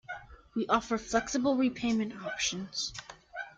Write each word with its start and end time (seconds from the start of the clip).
We 0.55 0.65
offer 0.65 0.97
flexible 0.97 1.55
repayment 1.57 2.13
options. 2.25 2.91